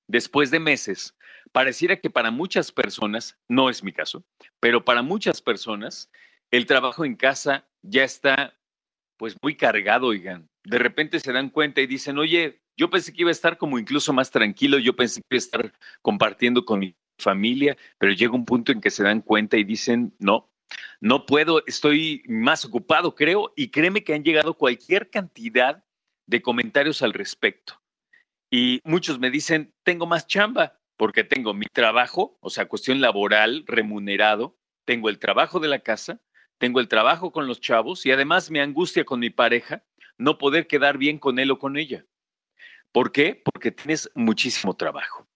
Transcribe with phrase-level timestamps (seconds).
[0.07, 1.17] después de meses,
[1.53, 4.25] pareciera que para muchas personas, no es mi caso,
[4.61, 6.11] pero para muchas personas,
[6.51, 8.55] el trabajo en casa ya está
[9.17, 10.49] pues muy cargado, oigan.
[10.65, 13.79] De repente se dan cuenta y dicen, oye, yo pensé que iba a estar como
[13.79, 18.35] incluso más tranquilo, yo pensé que iba a estar compartiendo con mi familia, pero llega
[18.35, 20.51] un punto en que se dan cuenta y dicen, no,
[21.01, 25.85] no puedo, estoy más ocupado, creo, y créeme que han llegado cualquier cantidad
[26.27, 27.81] de comentarios al respecto.
[28.51, 33.65] Y muchos me dicen, tengo más chamba, porque tengo mi trabajo, o sea, cuestión laboral,
[33.67, 36.21] remunerado, tengo el trabajo de la casa,
[36.59, 39.85] tengo el trabajo con los chavos y además me angustia con mi pareja
[40.19, 42.07] no poder quedar bien con él o con ella.
[42.93, 43.43] ¿Por qué?
[43.45, 45.27] Porque tienes muchísimo trabajo.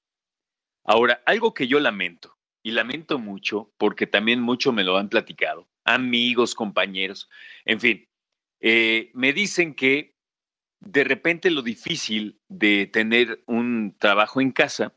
[0.85, 5.69] Ahora, algo que yo lamento, y lamento mucho porque también mucho me lo han platicado,
[5.85, 7.31] amigos, compañeros,
[7.65, 8.09] en fin,
[8.61, 10.17] eh, me dicen que
[10.81, 14.95] de repente lo difícil de tener un trabajo en casa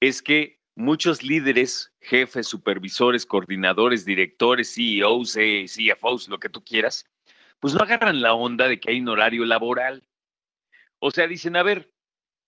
[0.00, 7.06] es que muchos líderes, jefes, supervisores, coordinadores, directores, CEOs, CFOs, lo que tú quieras,
[7.60, 10.02] pues no agarran la onda de que hay un horario laboral.
[10.98, 11.92] O sea, dicen, a ver,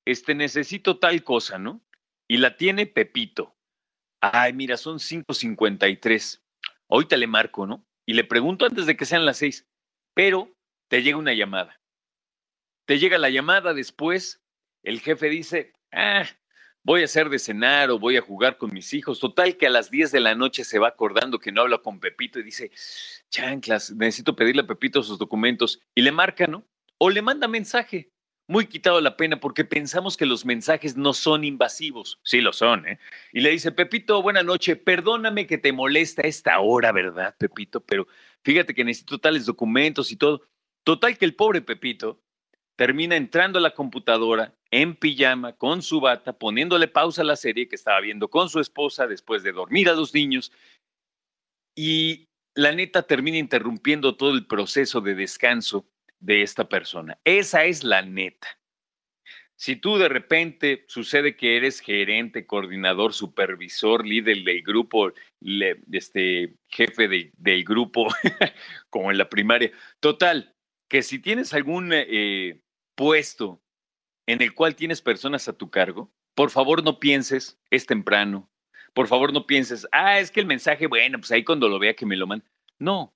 [0.07, 1.83] este necesito tal cosa, ¿no?
[2.27, 3.55] Y la tiene Pepito.
[4.21, 6.41] Ay, mira, son 5.53.
[6.89, 7.87] Ahorita le marco, ¿no?
[8.07, 9.69] Y le pregunto antes de que sean las seis,
[10.15, 10.51] pero
[10.89, 11.81] te llega una llamada.
[12.87, 14.43] Te llega la llamada después,
[14.83, 16.25] el jefe dice, ah,
[16.85, 19.21] voy a hacer de cenar o voy a jugar con mis hijos.
[19.21, 22.01] Total que a las 10 de la noche se va acordando que no habla con
[22.01, 22.71] Pepito y dice,
[23.31, 25.81] chanclas, necesito pedirle a Pepito sus documentos.
[25.95, 26.65] Y le marca, ¿no?
[26.99, 28.11] O le manda mensaje.
[28.49, 32.19] Muy quitado la pena porque pensamos que los mensajes no son invasivos.
[32.25, 32.99] Sí lo son, ¿eh?
[33.33, 37.81] Y le dice, Pepito, buena noche, perdóname que te molesta esta hora, ¿verdad, Pepito?
[37.81, 38.09] Pero
[38.43, 40.43] fíjate que necesito tales documentos y todo.
[40.85, 42.21] Total que el pobre Pepito
[42.83, 47.69] termina entrando a la computadora en pijama, con su bata, poniéndole pausa a la serie
[47.69, 50.51] que estaba viendo con su esposa después de dormir a los niños.
[51.77, 52.27] Y
[52.57, 55.87] la neta termina interrumpiendo todo el proceso de descanso
[56.19, 57.17] de esta persona.
[57.23, 58.49] Esa es la neta.
[59.55, 65.13] Si tú de repente sucede que eres gerente, coordinador, supervisor, líder del grupo,
[65.93, 68.09] este, jefe del grupo,
[68.91, 70.53] como en la primaria, total,
[70.91, 72.61] que si tienes algún eh,
[72.95, 73.63] puesto
[74.27, 78.49] en el cual tienes personas a tu cargo, por favor no pienses, es temprano.
[78.95, 81.95] Por favor no pienses, ah, es que el mensaje, bueno, pues ahí cuando lo vea
[81.95, 82.45] que me lo manda.
[82.79, 83.15] No.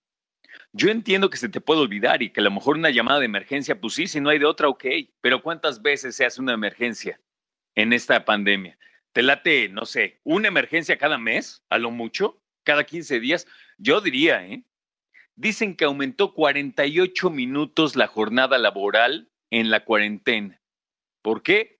[0.72, 3.26] Yo entiendo que se te puede olvidar y que a lo mejor una llamada de
[3.26, 4.84] emergencia, pues sí, si no hay de otra, ok.
[5.20, 7.20] Pero ¿cuántas veces se hace una emergencia
[7.74, 8.78] en esta pandemia?
[9.12, 13.46] ¿Te late, no sé, una emergencia cada mes, a lo mucho, cada 15 días?
[13.78, 14.64] Yo diría, ¿eh?
[15.34, 20.60] Dicen que aumentó 48 minutos la jornada laboral en la cuarentena.
[21.22, 21.78] ¿Por qué?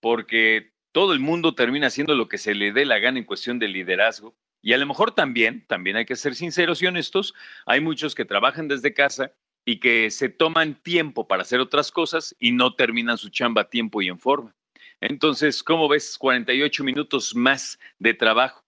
[0.00, 3.58] Porque todo el mundo termina haciendo lo que se le dé la gana en cuestión
[3.58, 4.34] de liderazgo.
[4.62, 7.34] Y a lo mejor también, también hay que ser sinceros y honestos,
[7.66, 9.32] hay muchos que trabajan desde casa
[9.64, 13.70] y que se toman tiempo para hacer otras cosas y no terminan su chamba a
[13.70, 14.54] tiempo y en forma.
[15.00, 18.62] Entonces, ¿cómo ves 48 minutos más de trabajo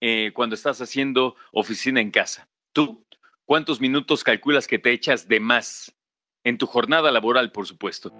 [0.00, 2.46] eh, cuando estás haciendo oficina en casa?
[2.74, 3.06] ¿Tú
[3.46, 5.94] cuántos minutos calculas que te echas de más
[6.44, 8.12] en tu jornada laboral, por supuesto.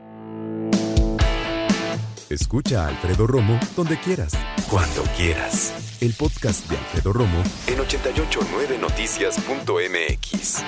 [2.31, 4.33] Escucha a Alfredo Romo donde quieras.
[4.71, 5.99] Cuando quieras.
[6.01, 10.65] El podcast de Alfredo Romo en 889noticias.mx.